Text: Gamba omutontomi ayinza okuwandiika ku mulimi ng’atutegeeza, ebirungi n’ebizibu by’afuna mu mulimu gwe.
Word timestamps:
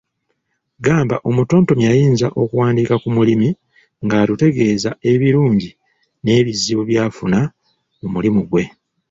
Gamba 0.85 1.15
omutontomi 1.29 1.83
ayinza 1.91 2.27
okuwandiika 2.41 2.95
ku 3.03 3.09
mulimi 3.15 3.49
ng’atutegeeza, 4.05 4.91
ebirungi 5.11 5.69
n’ebizibu 6.23 6.81
by’afuna 6.89 7.39
mu 7.99 8.07
mulimu 8.13 8.41
gwe. 8.49 8.63